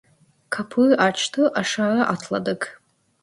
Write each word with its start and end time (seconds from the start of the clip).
Kapıyı 0.49 0.95
açtı, 0.95 1.49
aşağıya 1.55 2.05
atladık. 2.05 2.81